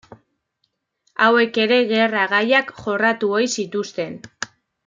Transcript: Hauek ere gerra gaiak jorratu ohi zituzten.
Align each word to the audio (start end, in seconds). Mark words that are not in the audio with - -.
Hauek 1.25 1.59
ere 1.65 1.77
gerra 1.93 2.25
gaiak 2.33 2.75
jorratu 2.81 3.33
ohi 3.41 3.55
zituzten. 3.61 4.21